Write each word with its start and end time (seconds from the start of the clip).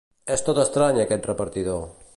És 0.35 0.43
tot 0.47 0.61
estrany 0.63 0.99
aquest 1.03 1.31
repartidor. 1.33 1.87